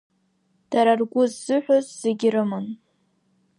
Дара 0.71 0.91
ргәы 1.01 1.23
ззыҳәоз 1.31 1.87
зегьы 2.01 2.29
рыман. 2.33 2.65